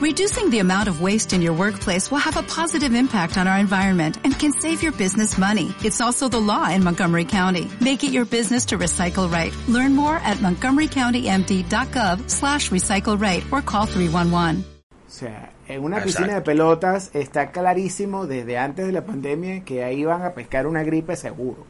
[0.00, 3.58] Reducing the amount of waste in your workplace will have a positive impact on our
[3.58, 5.74] environment and can save your business money.
[5.84, 7.68] It's also the law in Montgomery County.
[7.82, 9.52] Make it your business to recycle right.
[9.68, 14.64] Learn more at montgomerycountymd.gov slash recycle right or call 311.
[15.06, 19.84] O sea, en una piscina de pelotas está clarísimo desde antes de la pandemia que
[19.84, 21.66] ahí van a pescar una gripe seguro.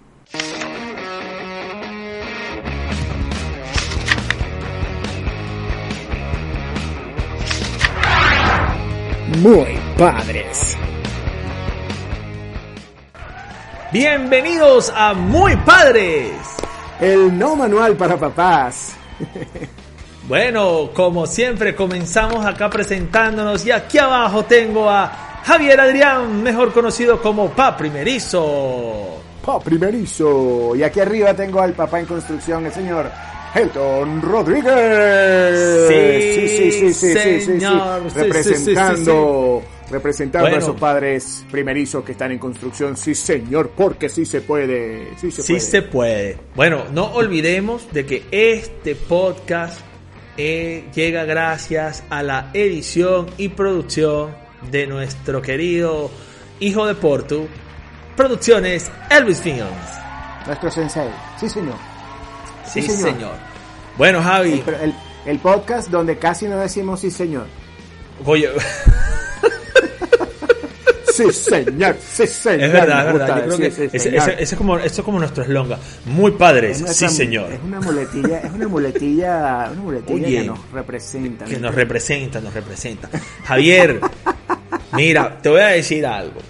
[9.41, 10.77] Muy padres.
[13.91, 16.33] Bienvenidos a Muy Padres.
[17.01, 18.95] El no manual para papás.
[20.28, 27.20] Bueno, como siempre comenzamos acá presentándonos y aquí abajo tengo a Javier Adrián, mejor conocido
[27.20, 29.20] como Pa Primerizo.
[29.45, 30.77] Pa Primerizo.
[30.77, 33.11] Y aquí arriba tengo al papá en construcción, el señor
[33.54, 35.88] Helton Rodríguez.
[35.88, 38.10] Sí, sí, sí, sí, señor.
[38.10, 42.97] sí, Representando, representando a esos padres primerizos que están en construcción.
[42.97, 45.16] Sí, señor, porque sí se puede.
[45.19, 45.60] Sí se sí puede.
[45.60, 46.38] se puede.
[46.55, 49.80] Bueno, no olvidemos de que este podcast
[50.36, 54.34] eh, llega gracias a la edición y producción
[54.70, 56.10] de nuestro querido
[56.60, 57.47] hijo de Porto,
[58.16, 59.66] Producciones Elvis Films.
[60.47, 61.08] Nuestro sensei.
[61.38, 61.89] Sí, señor.
[62.72, 63.12] Sí, Sí, señor.
[63.12, 63.32] señor.
[63.98, 64.62] Bueno, Javi.
[64.66, 64.94] El, el-
[65.26, 67.46] el podcast donde casi no decimos sí, señor.
[68.24, 68.48] Oye,
[71.12, 71.96] Sí, señor.
[72.00, 72.62] Sí, señor.
[72.64, 73.36] es verdad, es verdad.
[73.41, 75.78] Yo creo que sí, ese, ese- ese es como, eso es como nuestro eslogan.
[76.06, 77.52] Muy padres, Es sí señor.
[77.52, 81.44] Es una muletilla, es una muletilla, una muletilla Oye, que nos representa.
[81.44, 81.66] Que ¿no?
[81.66, 83.10] nos representa, nos representa.
[83.44, 84.00] Javier,
[84.92, 86.41] mira, te voy a decir algo.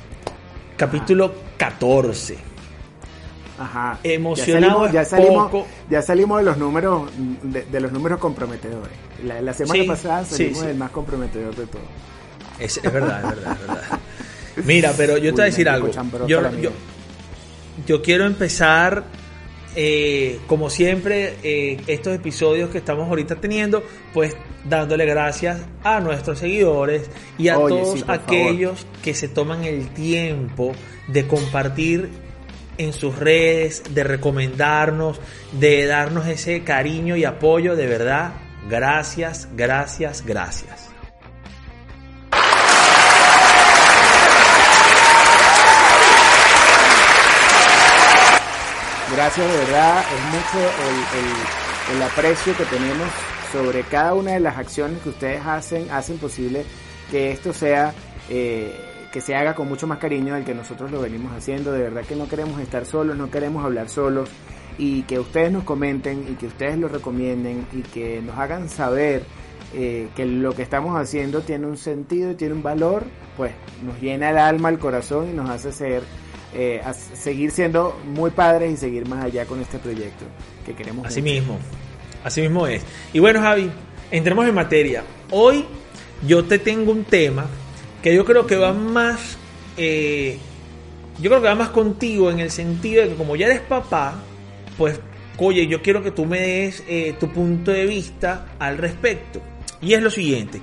[0.76, 2.36] Capítulo 14.
[3.60, 3.98] Ajá.
[4.02, 5.66] Emocionado ya salimos, ya salimos, poco.
[5.90, 7.10] ya salimos de los números
[7.42, 8.92] de, de los números comprometedores.
[9.22, 10.66] La, la semana Sí, pasada salimos sí.
[10.66, 11.82] del más comprometedor de todo.
[12.58, 14.00] Es, es verdad, es verdad, es verdad.
[14.64, 15.90] Mira, pero yo te voy a decir algo.
[16.26, 16.70] Yo, yo,
[17.86, 19.04] yo quiero empezar,
[19.76, 23.82] eh, como siempre, eh, estos episodios que estamos ahorita teniendo,
[24.14, 24.36] pues
[24.68, 30.72] dándole gracias a nuestros seguidores y a Oye, todos aquellos que se toman el tiempo
[31.08, 32.08] de compartir
[32.80, 35.20] en sus redes, de recomendarnos,
[35.52, 38.32] de darnos ese cariño y apoyo, de verdad.
[38.68, 40.90] Gracias, gracias, gracias.
[49.14, 53.08] Gracias, de verdad, es mucho el, el- aprecio que tenemos
[53.52, 56.64] sobre cada una de las acciones que ustedes hacen, hacen posible
[57.10, 57.92] que esto sea,
[58.28, 58.72] eh,
[59.12, 61.72] que se haga con mucho más cariño del que nosotros lo venimos haciendo.
[61.72, 64.28] De verdad que no queremos estar solos, no queremos hablar solos
[64.78, 69.24] y que ustedes nos comenten y que ustedes lo recomienden y que nos hagan saber
[69.74, 73.04] eh, que lo que estamos haciendo tiene un sentido y tiene un valor,
[73.36, 73.52] pues
[73.84, 76.02] nos llena el alma, el corazón y nos hace ser
[76.54, 80.24] eh, a seguir siendo muy padres y seguir más allá con este proyecto
[80.64, 81.06] que queremos.
[81.06, 81.32] Así mucho.
[81.32, 81.58] mismo,
[82.24, 82.82] así mismo es.
[83.12, 83.70] Y bueno, Javi,
[84.10, 85.04] entremos en materia.
[85.30, 85.64] Hoy
[86.26, 87.46] yo te tengo un tema
[88.02, 89.36] que yo creo que va más,
[89.76, 90.38] eh,
[91.20, 94.14] yo creo que va más contigo en el sentido de que como ya eres papá,
[94.78, 95.00] pues,
[95.38, 99.40] oye, yo quiero que tú me des eh, tu punto de vista al respecto.
[99.82, 100.60] Y es lo siguiente.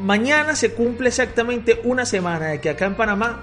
[0.00, 3.42] Mañana se cumple exactamente una semana de que acá en Panamá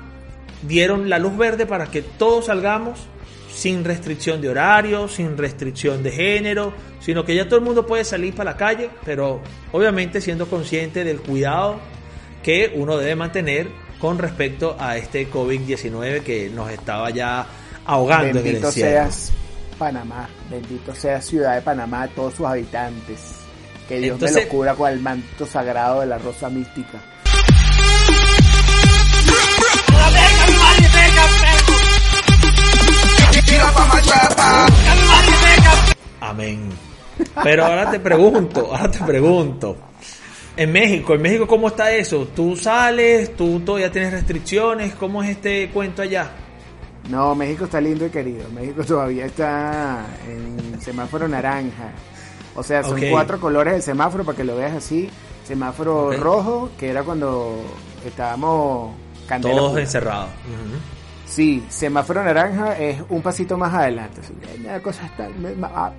[0.64, 3.08] dieron la luz verde para que todos salgamos
[3.54, 8.04] sin restricción de horario, sin restricción de género, sino que ya todo el mundo puede
[8.04, 11.80] salir para la calle, pero obviamente siendo consciente del cuidado
[12.44, 13.69] que uno debe mantener
[14.00, 17.46] con respecto a este COVID-19 que nos estaba ya
[17.85, 18.91] ahogando en el Bendito encierro.
[19.12, 19.31] seas
[19.78, 23.19] Panamá, bendito sea Ciudad de Panamá, todos sus habitantes.
[23.88, 27.00] Que Dios me Entonces- lo cubra con el manto sagrado de la rosa mística.
[36.19, 36.69] Amén.
[37.44, 39.78] Pero ahora te pregunto, ahora te pregunto.
[40.58, 42.28] En México, en México, ¿cómo está eso?
[42.36, 43.36] ¿Tú sales?
[43.36, 44.94] ¿Tú todavía tienes restricciones?
[44.96, 46.32] ¿Cómo es este cuento allá?
[47.09, 48.48] No, México está lindo y querido.
[48.50, 51.92] México todavía está en semáforo naranja.
[52.56, 55.09] O sea, son cuatro colores del semáforo para que lo veas así.
[55.46, 57.64] Semáforo rojo, que era cuando
[58.06, 58.94] estábamos
[59.28, 60.30] candela Todos encerrados.
[61.32, 64.20] Sí, semáforo naranja es un pasito más adelante.
[64.66, 65.30] La cosa está,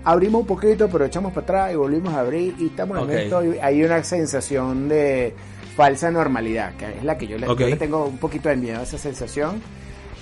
[0.05, 3.43] abrimos un poquito, pero echamos para atrás y volvimos a abrir y estamos en esto.
[3.43, 5.35] Y hay una sensación de
[5.75, 7.61] falsa normalidad, que es la que yo le, Ok.
[7.61, 9.63] yo le tengo un poquito de miedo a esa sensación.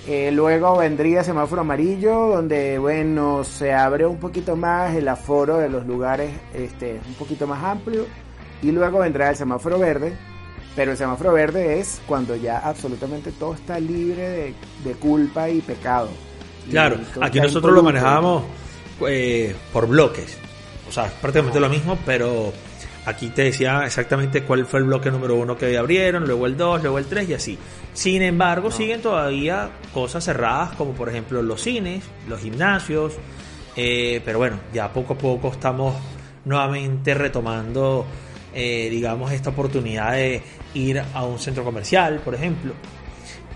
[0.07, 5.67] Eh, luego vendría semáforo amarillo, donde bueno se abre un poquito más el aforo de
[5.67, 8.05] los lugares, este, un poquito más amplio.
[8.61, 10.13] Y luego vendrá el semáforo verde,
[10.75, 14.53] Pero el semáforo verde es cuando ya absolutamente todo está libre
[14.83, 16.09] de, culpa y pecado.
[16.69, 18.43] Claro, aquí nosotros lo manejábamos
[19.07, 20.37] eh, por bloques.
[20.87, 22.53] O sea, es prácticamente lo mismo, pero
[23.05, 26.83] aquí te decía exactamente cuál fue el bloque número uno que abrieron, luego el 2,
[26.83, 27.57] luego el 3 y así.
[27.93, 33.13] Sin embargo, siguen todavía cosas cerradas como por ejemplo los cines, los gimnasios,
[33.75, 35.95] eh, pero bueno, ya poco a poco estamos
[36.45, 38.05] nuevamente retomando,
[38.53, 40.41] eh, digamos, esta oportunidad de
[40.73, 42.73] ir a un centro comercial, por ejemplo,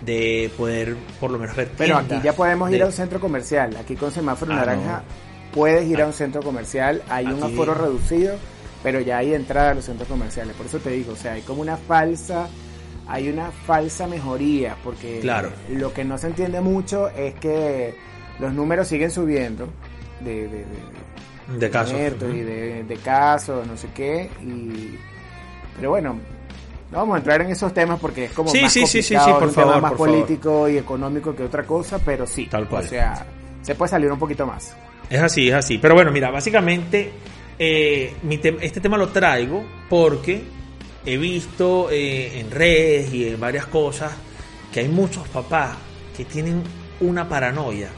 [0.01, 3.75] de poder por lo menos ver Pero aquí ya podemos ir a un centro comercial,
[3.77, 5.03] aquí con semáforo ah, naranja
[5.53, 8.35] puedes ir a un centro comercial, hay un aforo reducido,
[8.83, 11.41] pero ya hay entrada a los centros comerciales, por eso te digo, o sea, hay
[11.41, 12.47] como una falsa
[13.07, 15.51] hay una falsa mejoría, porque claro.
[15.69, 17.95] lo que no se entiende mucho es que
[18.39, 19.69] los números siguen subiendo
[20.21, 20.65] de, de, de,
[21.71, 24.97] casos y de, casos, no sé qué, y
[25.77, 26.17] pero bueno,
[26.91, 29.15] no vamos a entrar en esos temas porque es como sí, más sí, sí, sí,
[29.39, 32.85] por favor, más político y económico que otra cosa, pero sí, Tal cual.
[32.85, 33.25] o sea,
[33.61, 34.75] se puede salir un poquito más.
[35.09, 35.77] Es así, es así.
[35.77, 37.11] Pero bueno, mira, básicamente
[37.59, 38.13] eh,
[38.61, 40.43] este tema lo traigo porque
[41.05, 44.11] he visto eh, en redes y en varias cosas
[44.73, 45.77] que hay muchos papás
[46.15, 46.63] que tienen
[46.99, 47.89] una paranoia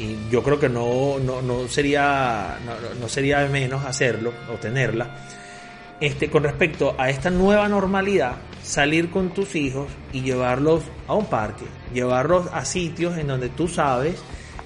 [0.00, 2.58] y yo creo que no, no, sería
[2.98, 5.14] no, sería de menos hacerlo o tenerla
[6.00, 11.26] este con respecto a esta nueva normalidad salir con tus hijos y llevarlos a un
[11.26, 14.16] parque llevarlos a sitios en donde tú sabes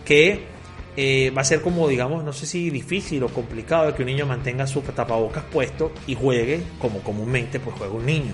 [0.05, 0.55] que
[0.97, 4.07] eh, va a ser como, digamos, no sé si difícil o complicado de que un
[4.07, 8.33] niño mantenga su tapabocas puesto y juegue como comúnmente pues juega un niño.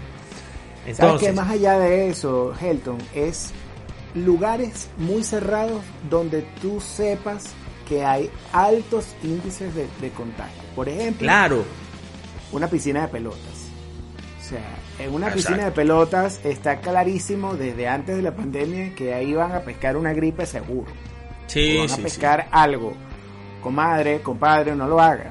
[0.87, 3.53] Entonces, que más allá de eso, Helton, es
[4.15, 7.47] lugares muy cerrados donde tú sepas
[7.89, 10.63] que hay altos índices de, contagio.
[10.77, 11.65] Por ejemplo, claro.
[12.53, 13.69] una piscina de pelotas.
[14.41, 14.65] O sea,
[14.99, 19.53] en una piscina de pelotas está clarísimo desde antes de la pandemia que ahí van
[19.53, 20.91] a pescar una gripe seguro.
[21.47, 22.93] Sí, van a pescar algo.
[23.63, 25.31] Comadre, compadre, no lo haga.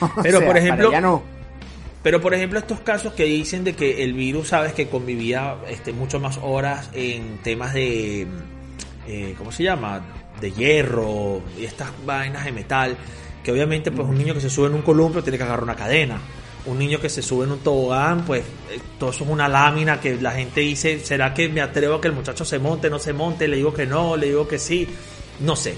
[0.22, 1.37] Pero por ejemplo, no.
[2.02, 5.92] Pero por ejemplo estos casos que dicen de que el virus, sabes, que convivía este,
[5.92, 8.26] mucho más horas en temas de,
[9.06, 10.00] eh, ¿cómo se llama?
[10.40, 12.96] De hierro y estas vainas de metal,
[13.42, 15.76] que obviamente pues un niño que se sube en un columpio tiene que agarrar una
[15.76, 16.20] cadena.
[16.66, 20.00] Un niño que se sube en un tobogán, pues eh, todo eso es una lámina
[20.00, 22.98] que la gente dice, ¿será que me atrevo a que el muchacho se monte, no
[22.98, 23.48] se monte?
[23.48, 24.86] Le digo que no, le digo que sí
[25.40, 25.74] no sé.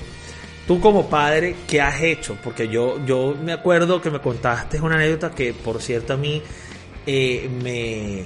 [0.66, 2.36] Tú como padre, ¿qué has hecho?
[2.42, 6.40] Porque yo, yo me acuerdo que me contaste una anécdota que, por cierto, a mí
[7.06, 8.24] eh, me,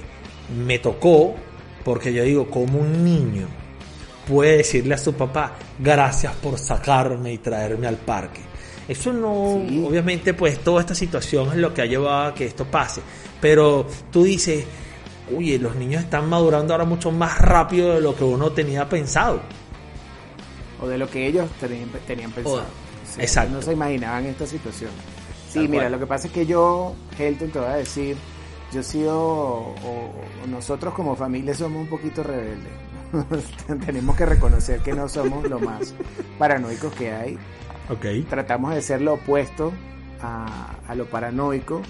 [0.65, 1.35] me tocó,
[1.83, 3.47] porque yo digo, como un niño
[4.27, 8.41] puede decirle a su papá, gracias por sacarme y traerme al parque.
[8.87, 9.31] Eso no,
[9.87, 13.01] obviamente, pues toda esta situación es lo que ha llevado a que esto pase.
[13.41, 14.65] Pero tú dices,
[15.35, 19.41] oye, los niños están madurando ahora mucho más rápido de lo que uno tenía pensado
[20.81, 21.89] o de lo que ellos tenían,
[22.31, 22.65] pensado.
[23.17, 23.53] exacto.
[23.53, 24.91] No se imaginaban esta situación.
[25.49, 28.17] Sí, mira, lo que pasa es que yo, Helton, te voy a decir,
[28.73, 30.11] yo he sido, o,
[30.49, 32.73] nosotros como familia somos un poquito rebeldes.
[33.85, 35.93] Tenemos que reconocer que no somos lo más
[36.37, 37.37] paranoicos que hay.
[37.89, 38.23] Okay.
[38.23, 39.71] Tratamos de ser lo opuesto
[40.21, 41.81] a, a lo paranoico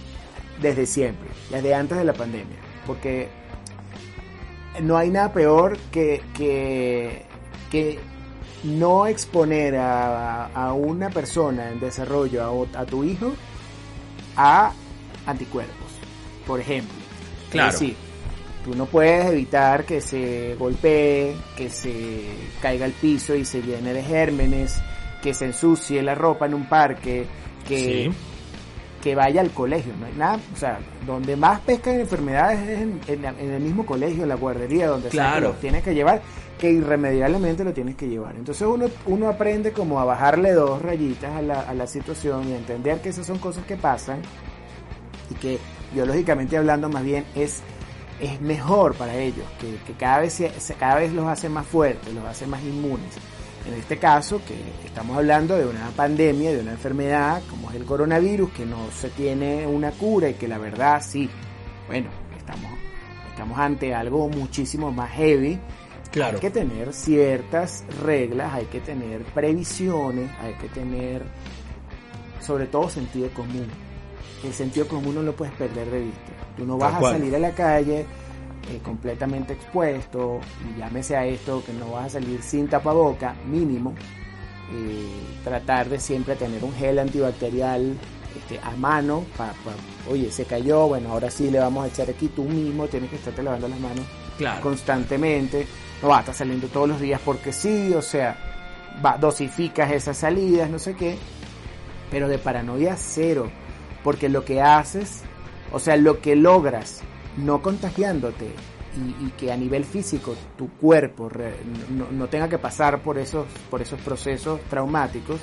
[0.61, 2.57] desde siempre, desde antes de la pandemia.
[2.85, 3.29] Porque
[4.81, 7.23] no hay nada peor que, que,
[7.71, 7.99] que
[8.65, 13.33] no exponer a, una persona en desarrollo, a, tu hijo,
[14.35, 14.73] a
[15.25, 15.91] anticuerpos,
[16.45, 16.95] por ejemplo.
[17.51, 17.69] Claro.
[17.69, 17.95] Es decir,
[18.63, 22.23] tú no puedes evitar que se golpee, que se
[22.61, 24.81] caiga al piso y se llene de gérmenes,
[25.21, 27.25] que se ensucie la ropa en un parque,
[27.67, 28.11] que,
[29.05, 29.93] que vaya al colegio.
[29.99, 34.29] No hay nada, o sea, donde más pescan enfermedades es en, el mismo colegio, en
[34.29, 35.53] la guardería, donde claro.
[35.53, 36.23] se tienes que llevar
[36.57, 38.35] que irremediablemente lo tienes que llevar.
[38.35, 42.53] Entonces uno, uno aprende como a bajarle dos rayitas a la, a la situación y
[42.53, 44.23] a entender que esas son cosas que pasan
[45.29, 45.59] y que
[45.93, 47.61] biológicamente hablando más bien es,
[48.19, 50.41] es mejor para ellos, que, que cada, vez
[50.79, 53.13] cada vez los hace más fuertes, los hace más inmunes.
[53.67, 54.55] En este caso, que
[54.85, 59.09] estamos hablando de una pandemia, de una enfermedad como es el coronavirus, que no se
[59.09, 61.29] tiene una cura y que la verdad sí,
[61.87, 62.71] bueno, estamos,
[63.29, 65.59] estamos ante algo muchísimo más heavy
[66.23, 71.23] hay que tener ciertas reglas, hay que tener previsiones, hay que tener
[72.39, 73.67] sobre todo sentido común.
[74.43, 76.31] El sentido común no lo puedes perder de vista.
[76.55, 78.05] Tú no vas a salir a la calle
[78.69, 83.93] eh, completamente expuesto, y llámese a esto que no vas a salir sin tapaboca, mínimo.
[84.73, 85.07] Eh,
[85.43, 87.95] tratar de siempre tener un gel antibacterial
[88.35, 89.53] este, a mano, pa,
[90.09, 93.15] oye, se cayó, bueno, ahora sí le vamos a echar aquí, tú mismo tienes que
[93.17, 94.05] estarte lavando las manos
[94.61, 95.67] constantemente,
[96.01, 98.35] no va a estar saliendo todos los días porque sí, o sea,
[99.05, 101.17] va, dosificas esas salidas, no sé qué,
[102.11, 103.49] pero de paranoia cero,
[104.03, 105.21] porque lo que haces,
[105.71, 107.01] o sea, lo que logras
[107.37, 108.53] no contagiándote
[109.21, 111.29] y, que a nivel físico tu cuerpo
[112.11, 115.39] no, tenga que pasar por esos, por esos procesos traumáticos,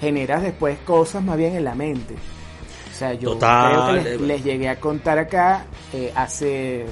[0.00, 2.14] generas después cosas más bien en la mente.
[2.14, 6.86] O sea, yo creo que les, llegué a contar acá, eh, hace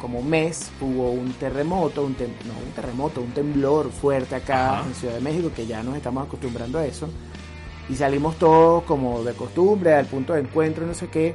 [0.00, 4.94] como un mes hubo un terremoto, un no un terremoto, un temblor fuerte acá en
[4.94, 7.08] Ciudad de México, que ya nos estamos acostumbrando a eso.
[7.88, 11.34] Y salimos todos como de costumbre al punto de encuentro, no sé qué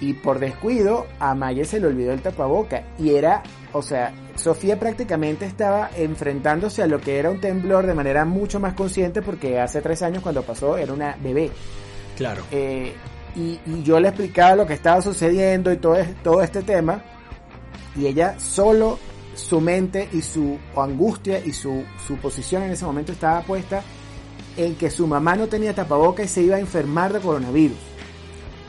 [0.00, 4.78] y por descuido a Maya se le olvidó el tapaboca y era, o sea, Sofía
[4.78, 9.58] prácticamente estaba enfrentándose a lo que era un temblor de manera mucho más consciente porque
[9.58, 11.50] hace tres años cuando pasó era una bebé.
[12.16, 12.42] Claro.
[12.50, 12.94] Eh,
[13.34, 17.02] y, yo le explicaba lo que estaba sucediendo y todo, todo este tema
[17.96, 18.98] y ella solo
[19.34, 23.82] su mente y su angustia y su, su posición en ese momento estaba puesta
[24.56, 27.78] en que su mamá no tenía tapaboca y se iba a enfermar de coronavirus.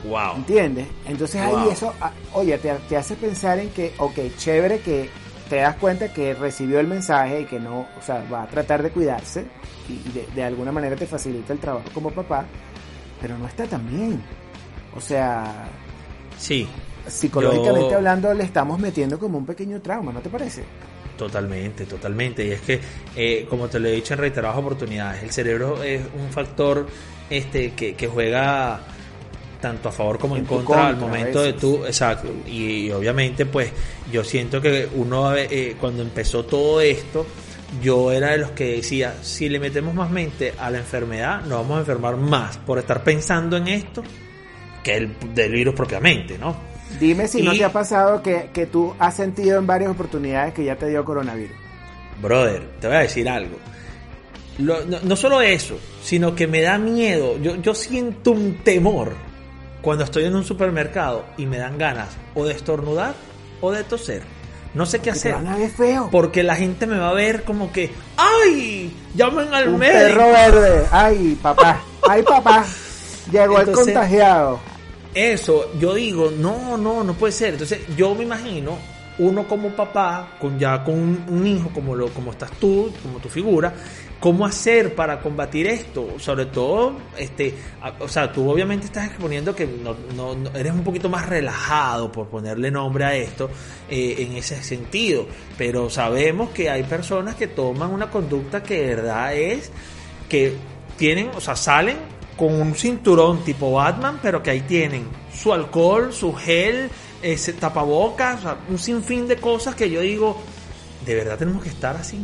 [0.04, 0.36] Wow.
[0.36, 0.88] ¿Entiendes?
[1.06, 5.10] Entonces ahí eso, ah, oye, te, hace pensar en que, ok, chévere que
[5.48, 8.82] te das cuenta que recibió el mensaje y que no, o sea, va a tratar
[8.82, 9.44] de cuidarse
[9.88, 12.46] y de, alguna manera te facilita el trabajo como papá,
[13.20, 14.22] pero no está tan bien.
[14.96, 15.68] O sea,
[16.38, 16.66] sí.
[17.06, 20.64] Psicológicamente hablando, le estamos metiendo como un pequeño trauma, ¿no te parece?
[21.16, 22.46] Totalmente, totalmente.
[22.46, 22.80] Y es que,
[23.16, 26.86] eh, como te lo he dicho en reiteradas oportunidades, el cerebro es un factor
[27.28, 28.80] este que, que juega
[29.60, 33.70] tanto a favor como en, contra, al momento de tú, exacto, y, obviamente pues
[34.10, 37.26] yo siento que uno eh, cuando empezó todo esto,
[37.82, 41.60] yo era de los que decía, si le metemos más mente a la enfermedad, nos
[41.60, 44.02] vamos a enfermar más por estar pensando en esto
[44.82, 46.56] que el del virus propiamente, ¿no?
[46.98, 50.64] Dime si no te ha pasado que, que tú has sentido en varias oportunidades que
[50.64, 51.56] ya te dio coronavirus.
[52.20, 53.56] Brother, te voy a decir algo.
[54.58, 57.38] no, no, solo eso, sino que me da miedo.
[57.40, 59.14] Yo, yo siento un temor
[59.82, 63.14] cuando estoy en un supermercado y me dan ganas o de estornudar
[63.60, 64.22] o de toser.
[64.72, 65.34] No sé qué hacer.
[65.76, 66.08] feo.
[66.12, 68.94] Porque la gente me va a ver como que, ¡ay!
[69.14, 69.98] Llamen al un médico.
[69.98, 70.86] Perro verde.
[70.92, 71.82] ¡Ay, papá!
[72.08, 72.64] ¡Ay, papá!
[73.32, 74.60] Llegó el contagiado.
[75.12, 77.54] Eso, yo digo, no, no, no puede ser.
[77.54, 78.78] Entonces, yo me imagino
[79.18, 83.28] uno como papá, con ya con un, hijo como lo, como estás tú, como tu
[83.28, 83.74] figura,
[84.20, 86.18] ¿Cómo hacer para combatir esto?
[86.18, 87.54] Sobre todo, este,
[88.00, 92.28] o sea, tú obviamente estás exponiendo que no, no, eres un poquito más relajado por
[92.28, 93.48] ponerle nombre a esto
[93.88, 98.94] eh, en ese sentido, pero sabemos que hay personas que toman una conducta que de
[98.96, 99.72] verdad es
[100.28, 100.54] que
[100.98, 101.96] tienen, o sea, salen
[102.36, 106.90] con un cinturón tipo Batman, pero que ahí tienen su alcohol, su gel,
[107.22, 110.42] ese tapabocas, o sea, un sinfín de cosas que yo digo,
[111.06, 112.18] de verdad tenemos que estar así,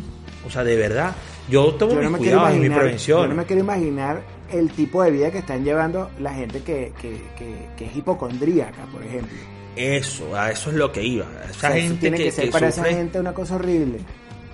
[0.46, 1.16] o sea, de verdad.
[1.48, 3.22] Yo tomo mis cuidados y mi prevención.
[3.22, 6.92] Yo no me quiero imaginar el tipo de vida que están llevando la gente que,
[7.00, 7.20] que,
[7.76, 9.36] que, es hipocondríaca, por ejemplo.
[9.76, 11.26] Eso, a eso es lo que iba.
[11.50, 13.98] Esa gente tiene que, ser para esa gente una cosa horrible.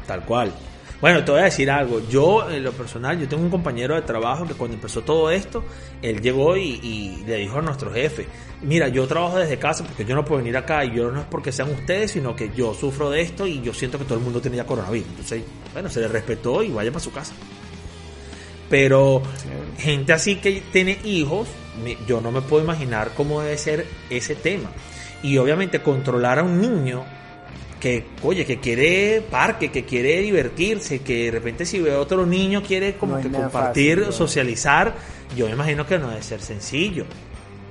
[0.06, 0.52] Tal cual.
[1.02, 2.00] Bueno, te voy a decir algo.
[2.08, 5.64] Yo, en lo personal, yo tengo un compañero de trabajo que cuando empezó todo esto,
[6.00, 8.28] él llegó y, le dijo a nuestro jefe,
[8.62, 11.26] mira, yo trabajo desde casa porque yo no puedo venir acá y yo no es
[11.26, 14.22] porque sean ustedes, sino que yo sufro de esto y yo siento que todo el
[14.22, 15.08] mundo tiene ya coronavirus.
[15.08, 15.42] Entonces,
[15.72, 17.34] bueno, se le respetó y vaya para su casa.
[18.70, 19.22] Pero
[19.78, 21.48] gente así que tiene hijos,
[22.06, 24.70] yo no me puedo imaginar cómo debe ser ese tema.
[25.20, 27.04] Y obviamente controlar a un niño
[27.82, 32.24] que, oye, que quiere parque, que quiere divertirse, que de repente si ve a otro
[32.24, 34.94] niño quiere como que compartir, socializar,
[35.36, 37.06] yo me imagino que no debe ser sencillo.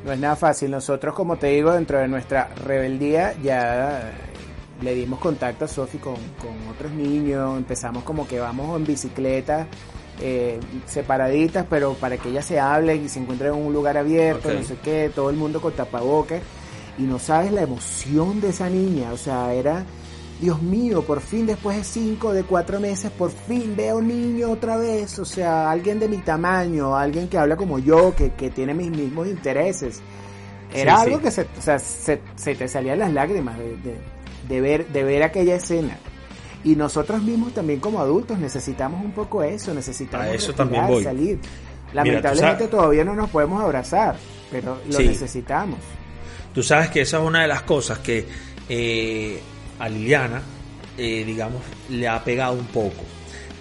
[0.04, 0.70] No es nada fácil.
[0.70, 4.12] Nosotros, como te digo, dentro de nuestra rebeldía ya
[4.82, 6.16] le dimos contacto a Sofi con,
[6.70, 9.68] otros niños, empezamos como que vamos en bicicleta.
[10.20, 14.54] Eh, separaditas, pero para que ellas se hablen y se encuentren en un lugar abierto,
[14.54, 16.42] no sé qué, todo el mundo con tapabocas.
[16.98, 19.86] Y no sabes la emoción de esa niña, o sea, era
[20.42, 24.76] Dios mío, por fin después de cinco, de cuatro meses, por fin veo niño otra
[24.76, 25.20] vez.
[25.20, 29.28] O sea, alguien de mi tamaño, alguien que habla como yo, que, tiene mis mismos
[29.28, 30.02] intereses.
[30.74, 33.56] Era algo que se, o sea, se, te salían las lágrimas
[34.50, 35.98] de, ver, de ver aquella escena.
[36.64, 41.40] Y nosotros mismos también como adultos necesitamos un poco eso, necesitamos eso también salir.
[41.94, 44.16] Lamentablemente todavía no nos podemos abrazar,
[44.50, 45.78] pero lo necesitamos.
[46.52, 48.26] Tú sabes que esa es una de las cosas que
[48.70, 49.40] eh,
[49.82, 50.42] a Liliana,
[50.98, 53.04] eh, digamos, le ha pegado un poco.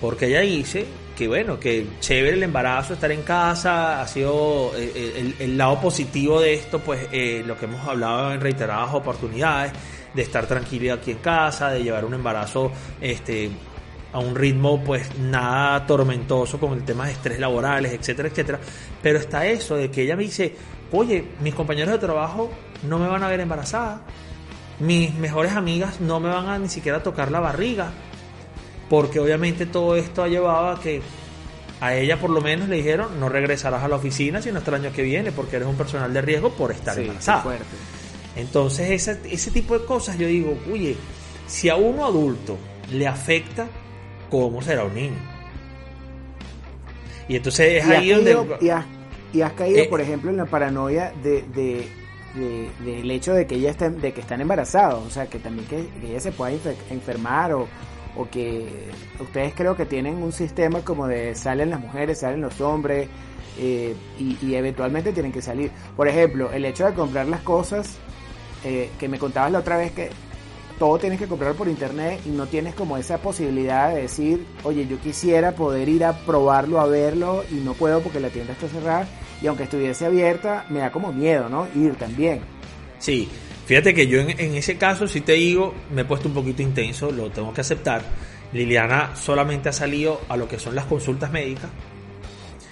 [0.01, 0.87] Porque ella dice
[1.17, 6.41] que bueno, que chévere el embarazo, estar en casa, ha sido eh, el, lado positivo
[6.41, 9.73] de esto, pues eh, lo que hemos hablado en reiteradas oportunidades,
[10.15, 13.51] de estar tranquilo aquí en casa, de llevar un embarazo este
[14.13, 18.59] a un ritmo pues nada tormentoso con el tema de estrés laborales, etcétera, etcétera.
[19.03, 20.55] Pero está eso de que ella me dice,
[20.91, 22.51] oye, mis compañeros de trabajo
[22.89, 24.01] no me van a ver embarazada,
[24.81, 27.93] mis mejores amigas no me van a ni siquiera tocar la barriga,
[28.89, 31.03] porque obviamente todo esto ha llevado a que
[31.81, 34.85] a ella por lo menos le dijeron no regresarás a la oficina sino hasta el
[34.85, 37.57] año que viene porque eres un personal de riesgo por estar embarazada.
[38.37, 40.97] Entonces ese, ese tipo de cosas yo digo, oye,
[41.47, 42.59] si a uno adulto
[42.93, 43.69] le afecta,
[44.31, 45.17] ¿cómo será un niño?
[47.29, 48.59] Y entonces es ahí donde...
[49.33, 51.89] y, has, caído, eh, por ejemplo, en la paranoia de,
[52.35, 55.89] del hecho de que ella está, de que están embarazados, o sea, que también que,
[56.07, 56.53] ella se pueda
[56.91, 57.67] enfermar o,
[58.17, 62.61] o que ustedes creo que tienen un sistema como de salen las mujeres, salen los
[62.61, 63.09] hombres
[63.59, 65.71] eh, y, eventualmente tienen que salir.
[65.97, 67.99] Por ejemplo, el hecho de comprar las cosas
[68.65, 70.11] eh, que me contabas la otra vez que
[70.81, 74.87] todo tienes que comprar por internet y no tienes como esa posibilidad de decir, oye,
[74.87, 78.67] yo quisiera poder ir a probarlo, a verlo y no puedo porque la tienda está
[78.67, 79.07] cerrada
[79.43, 81.69] y aunque estuviese abierta me da como miedo, ¿no?
[81.75, 82.41] Ir también.
[82.99, 83.29] Sí,
[83.67, 87.11] fíjate que yo en, ese caso, si te digo, me he puesto un poquito intenso,
[87.11, 88.01] lo tengo que aceptar.
[88.55, 91.69] Liliana solamente ha salido a lo que son las consultas médicas.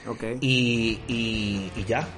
[0.06, 0.38] Okay.
[0.40, 2.08] Y, y, ya.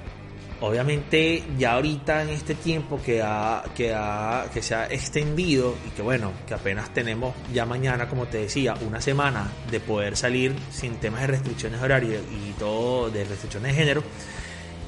[0.61, 5.89] Obviamente, ya ahorita en este tiempo que, ha, que, ha, que se ha extendido y
[5.89, 10.55] que bueno, que apenas tenemos ya mañana, como te decía, una semana de poder salir
[10.69, 14.03] sin temas de restricciones horarias y todo de restricciones de género,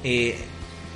[0.04, 0.36] eh,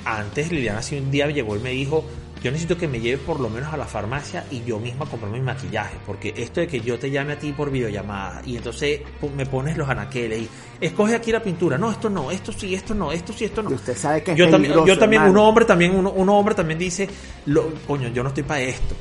[0.05, 2.05] antes Liliana hace un día llegó y me dijo,
[2.41, 5.31] yo necesito que me lleve por lo menos a la farmacia y yo misma comprar
[5.31, 9.01] mi maquillaje, porque esto de que yo te llame a ti por videollamada y entonces
[9.35, 12.93] me pones los anaqueles y escoge aquí la pintura, no, esto no, esto sí, esto
[12.93, 13.69] no, esto sí, esto no.
[13.71, 17.09] usted sabe que es yo también, yo también, un hombre también, un, hombre también dice,
[17.45, 18.95] lo, coño, yo no estoy para esto.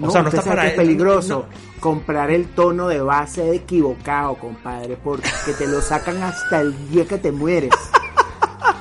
[0.00, 1.46] o sea, no está para que es peligroso
[1.80, 7.18] comprar el tono de base equivocado, compadre, porque te lo sacan hasta el día que
[7.18, 7.70] te mueres.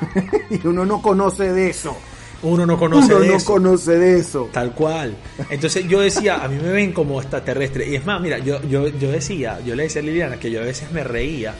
[0.49, 1.95] y uno no conoce de eso.
[2.43, 4.49] Uno no conoce Uno no conoce de eso.
[4.51, 5.15] Tal cual.
[5.49, 7.89] Entonces yo decía, a mí me ven como extraterrestre.
[7.89, 10.61] Y es más, mira, yo, yo, yo decía, yo le decía a Liliana que yo
[10.61, 11.55] a veces me reía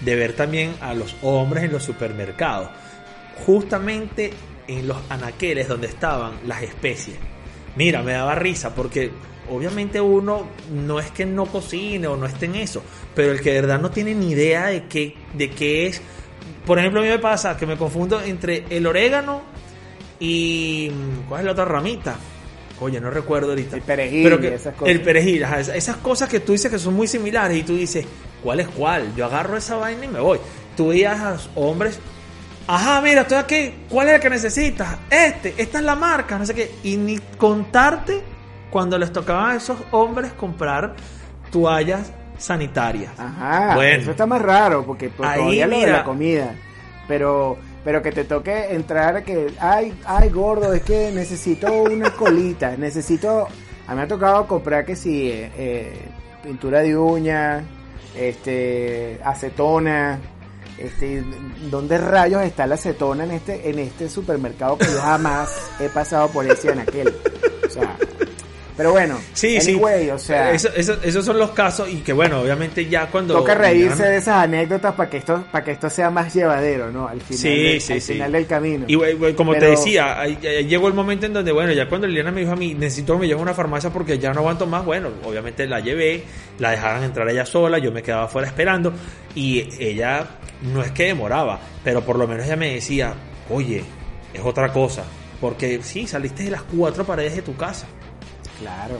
[0.00, 2.70] de ver también a los hombres en los supermercados.
[3.44, 4.32] Justamente
[4.68, 7.16] en los anaqueles donde estaban las especies.
[7.76, 9.10] Mira, me daba risa porque
[9.50, 12.82] obviamente uno no es que no cocine o no esté en eso,
[13.14, 16.00] pero el que de verdad no tiene ni idea de qué, de qué es
[16.66, 19.42] por ejemplo, a mí me pasa que me confundo entre el orégano
[20.20, 20.90] y.
[21.28, 22.16] ¿Cuál es la otra ramita?
[22.80, 23.76] Oye, no recuerdo ahorita.
[23.76, 24.94] El perejil, Pero esas cosas.
[24.94, 25.42] El perejil,
[25.74, 28.06] esas cosas que tú dices que son muy similares y tú dices,
[28.42, 29.14] ¿cuál es cuál?
[29.16, 30.38] Yo agarro esa vaina y me voy.
[30.76, 31.98] Tú veías a los hombres,
[32.66, 34.96] ajá, mira, estoy aquí, ¿cuál es el que necesitas?
[35.10, 36.70] Este, esta es la marca, no sé qué.
[36.82, 38.22] Y ni contarte
[38.70, 40.94] cuando les tocaba a esos hombres comprar
[41.50, 43.12] toallas sanitarias.
[43.18, 46.54] Ajá, bueno, eso está más raro porque pues, todavía lo de la comida.
[47.06, 52.76] Pero pero que te toque entrar que ay, ay gordo, es que necesito una colita,
[52.76, 53.46] necesito
[53.86, 56.08] a mí me ha tocado comprar que si eh, eh,
[56.44, 57.64] pintura de uña,
[58.16, 60.20] este acetona,
[60.78, 61.24] este,
[61.70, 66.28] ¿dónde rayos está la acetona en este en este supermercado que yo jamás he pasado
[66.28, 67.14] por ese en aquel?
[67.66, 67.96] O sea,
[68.80, 73.08] pero bueno, sí, anyway, o sea, esos son los casos y que bueno, obviamente ya
[73.08, 76.90] cuando toca reírse de esas anécdotas para que esto para que esto sea más llevadero,
[76.90, 77.06] ¿no?
[77.06, 78.84] Al final, del, al final del camino.
[78.88, 82.52] Y como te decía, llegó el momento en donde bueno, ya cuando Liliana me dijo
[82.52, 85.10] a mí, necesito que me lleve a una farmacia porque ya no aguanto más, bueno,
[85.24, 86.24] obviamente la llevé,
[86.58, 88.94] la dejaron entrar ella sola, yo me quedaba afuera esperando
[89.34, 90.26] y ella
[90.72, 93.12] no es que demoraba, pero por lo menos ella me decía,
[93.50, 93.84] "Oye,
[94.32, 95.04] es otra cosa."
[95.38, 97.86] Porque sí, saliste de las cuatro paredes de tu casa.
[98.60, 98.96] Claro,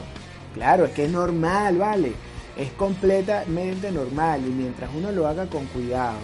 [0.53, 2.11] claro, es que es normal, ¿vale?
[2.57, 6.17] Es completamente normal y mientras uno lo haga con cuidado,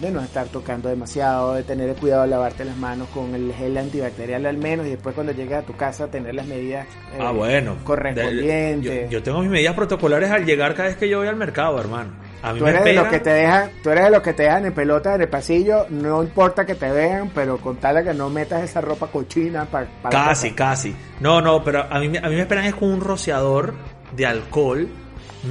[0.00, 3.52] de no estar tocando demasiado, de tener el cuidado de lavarte las manos con el
[3.52, 6.86] gel antibacterial al menos y después cuando llegues a tu casa tener las medidas
[7.18, 7.76] ah, bueno.
[7.82, 9.10] correspondientes.
[9.10, 12.12] Yo, tengo mis medidas protocolares al llegar cada vez que yo voy al mercado, hermano.
[12.42, 14.42] A mí tú eres de los que te dejan, tú eres de los que te
[14.42, 18.12] dejan en pelota en el pasillo, no importa que te vean, pero con tal que
[18.12, 20.94] no metas esa ropa cochina para Casi, casi.
[21.20, 23.74] No, no, pero a mí, a mí me esperan es con un rociador
[24.16, 24.88] de alcohol,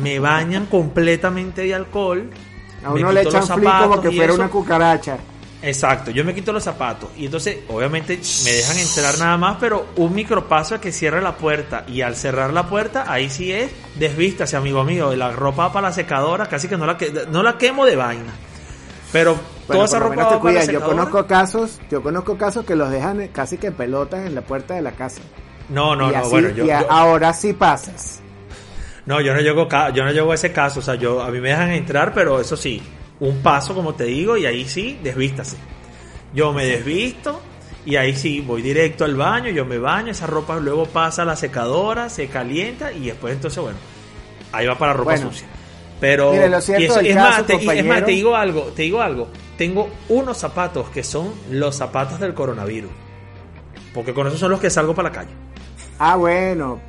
[0.02, 2.30] me bañan completamente de alcohol.
[2.84, 5.18] A uno le echan flico como que fuera una cucaracha.
[5.64, 9.90] Exacto, yo me quito los zapatos y entonces obviamente me dejan entrar nada más, pero
[9.98, 13.70] un micropaso a que cierre la puerta y al cerrar la puerta ahí sí es
[13.96, 16.98] desvístase amigo mío, la ropa para la secadora casi que no la,
[17.30, 18.34] no la quemo de vaina.
[19.12, 19.36] Pero
[19.68, 23.28] toda esa ropa va para la Yo conozco casos, yo conozco casos que los dejan
[23.28, 25.22] casi que pelotas en la puerta de la casa.
[25.70, 28.20] No, no, y no, así- bueno, yo, y a- yo- ahora sí pasas.
[29.06, 31.40] no, yo no llego, yo no llego a ese caso, o sea, yo a mí
[31.40, 32.82] me dejan entrar, pero eso sí,
[33.22, 35.56] un paso como te digo y ahí sí, desvístase.
[36.34, 37.42] Yo me desvisto
[37.86, 41.26] y ahí sí voy directo al baño, yo me baño, esa ropa luego pasa a
[41.26, 43.78] la secadora, se calienta y después entonces bueno,
[44.52, 45.32] ahí va para ropa Bueno.
[45.32, 45.48] sucia.
[46.00, 48.36] Pero Mire, lo cierto y eso- del es, caso, más, te, es más, te digo
[48.36, 49.28] algo, te digo algo.
[49.58, 52.90] Tengo unos zapatos que son los zapatos del coronavirus.
[53.94, 55.30] Porque con esos son los que salgo para la calle.
[56.00, 56.80] Ah, bueno.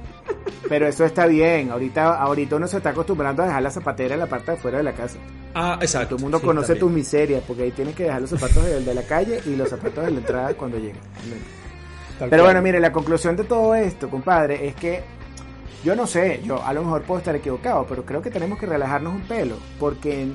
[0.69, 1.71] Pero eso está bien.
[1.71, 4.79] Ahorita, ahorita uno se está acostumbrando a dejar la zapatera en la parte de afuera
[4.79, 5.21] de la casa.
[5.55, 6.09] Ah, exacto.
[6.09, 8.83] Todo el mundo Sí, conoce tus miserias, porque ahí tienes que dejar los zapatos de,
[8.83, 11.03] de la calle y los zapatos de la entrada cuando lleguen.
[12.19, 12.45] Tal Pero cual.
[12.45, 15.05] bueno, mire, la conclusión de todo esto, compadre, es que
[15.83, 18.67] yo no sé, yo a lo mejor puedo estar equivocado, pero creo que tenemos que
[18.67, 20.33] relajarnos un pelo, porque, eh,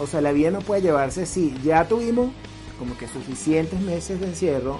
[0.00, 1.58] o sea, la vida no puede llevarse así.
[1.64, 2.32] Ya tuvimos
[2.78, 4.78] como que suficientes meses de encierro,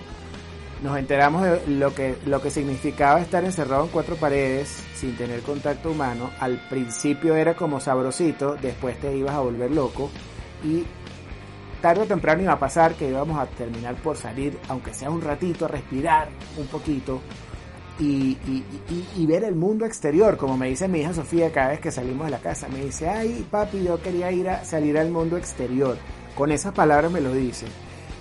[0.83, 5.41] nos enteramos de lo que, lo que significaba estar encerrado en cuatro paredes sin tener
[5.43, 6.31] contacto humano.
[6.41, 10.11] Al principio era como sabrosito, después te ibas a volver loco
[10.65, 10.85] y
[11.83, 15.21] tarde o temprano iba a pasar que íbamos a terminar por salir, aunque sea un
[15.23, 17.21] ratito, a respirar un poquito
[17.99, 18.65] y, y-
[19.19, 22.25] y- ver el mundo exterior, como me dice mi hija Sofía cada vez que salimos
[22.27, 22.67] de la casa.
[22.69, 25.99] Me dice, ay papi, yo quería ir a salir al mundo exterior.
[26.35, 27.67] Con esas palabras me lo dice.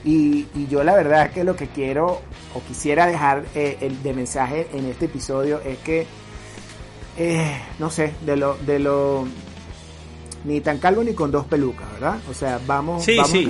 [0.06, 2.22] Y, y yo la verdad es que lo que quiero
[2.54, 6.06] o quisiera dejar eh, el, de mensaje en este episodio es que,
[7.18, 9.28] eh, no sé, de lo, de lo,
[10.46, 12.18] ni tan calvo ni con dos pelucas, ¿verdad?
[12.30, 13.48] O sea, vamos, Sí, vamos sí.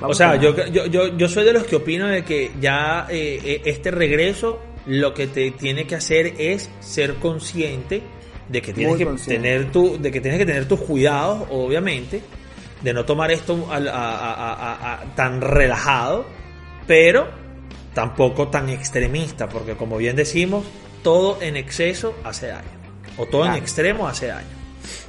[0.00, 3.40] O sea, yo, yo, yo, yo soy de los que opino de que ya eh,
[3.42, 8.02] eh, este regreso lo que te tiene que hacer es ser consciente
[8.48, 9.42] de que tienes Muy que consciente.
[9.42, 12.20] tener tu, de que tienes que tener tus cuidados, obviamente,
[12.82, 16.26] de no tomar esto a- a- a- a- tan relajado,
[16.86, 17.26] pero
[17.94, 20.64] tampoco tan extremista, porque como bien decimos,
[21.02, 22.68] todo en exceso hace daño,
[23.16, 23.56] o todo Claro.
[23.56, 24.48] en extremo hace daño.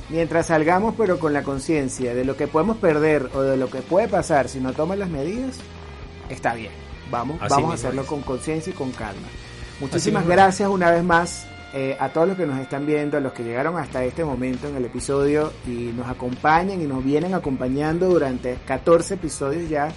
[0.09, 3.81] Mientras salgamos pero con la conciencia de lo que podemos perder o de lo que
[3.81, 5.57] puede pasar si no toman las medidas,
[6.29, 6.71] está bien.
[7.11, 8.07] Vamos, Así vamos a hacerlo es.
[8.07, 9.27] con conciencia y con calma.
[9.81, 13.33] Muchísimas gracias una vez más eh, a todos los que nos están viendo, a los
[13.33, 18.07] que llegaron hasta este momento en el episodio y nos acompañan y nos vienen acompañando
[18.09, 19.89] durante 14 episodios ya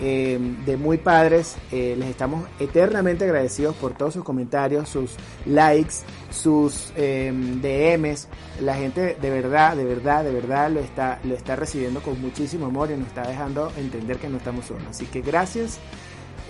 [0.00, 1.56] eh, de Muy Padres.
[1.70, 5.12] Eh, les estamos eternamente agradecidos por todos sus comentarios, sus
[5.46, 5.94] likes,
[6.30, 8.28] sus eh, DMs.
[8.60, 12.66] La gente de verdad, de verdad, de verdad lo está, lo está recibiendo con muchísimo
[12.66, 14.84] amor y nos está dejando entender que no estamos solos.
[14.90, 15.78] Así que gracias.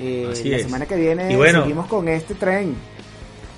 [0.01, 0.63] Eh, Así la es.
[0.63, 2.75] semana que viene Y bueno, seguimos con este tren.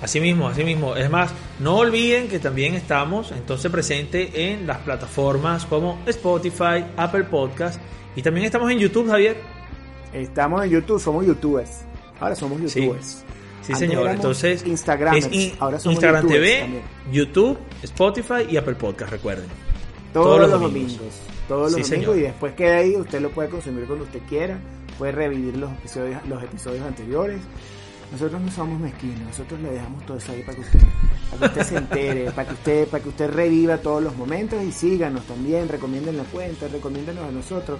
[0.01, 0.95] Así mismo, así mismo.
[0.95, 7.23] Es más, no olviden que también estamos entonces presentes en las plataformas como Spotify, Apple
[7.23, 7.79] Podcast
[8.15, 9.37] y también estamos en YouTube, Javier.
[10.13, 11.81] Estamos en YouTube, somos youtubers.
[12.19, 12.81] Ahora somos Sí.
[12.81, 13.23] youtubers.
[13.61, 14.07] Sí, Antes señor.
[14.09, 16.81] Entonces, Instagramers, es in- ahora somos Instagram TV, también.
[17.11, 19.47] YouTube, Spotify y Apple Podcast, recuerden.
[20.13, 20.93] Todos, Todos los los domingos.
[20.97, 21.15] domingos.
[21.47, 22.05] Todos Sí, los señor.
[22.07, 24.59] domingos y después queda ahí, usted lo puede consumir cuando usted quiera,
[24.99, 27.39] puede revivir los episodios, los episodios anteriores.
[28.11, 30.79] Nosotros no somos mezquinos, nosotros le dejamos todo eso ahí para que usted,
[31.31, 34.63] para que usted se entere, para que usted, para que usted reviva todos los momentos
[34.63, 37.79] y síganos también, recomienden la cuenta, recomiéndenos a nosotros,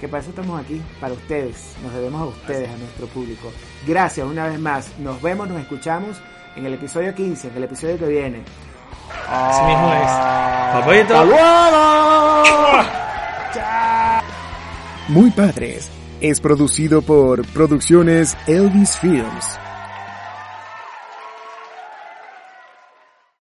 [0.00, 3.50] que para eso estamos aquí, para ustedes, nos debemos a ustedes, a nuestro público.
[3.86, 6.18] Gracias una vez más, nos vemos, nos escuchamos
[6.54, 8.42] en el episodio 15, en el episodio que viene.
[9.28, 10.10] Así mismo es.
[10.72, 11.14] Papayito.
[11.14, 12.02] ¡Hasta luego!
[15.08, 19.71] Muy Padres es producido por Producciones Elvis Films.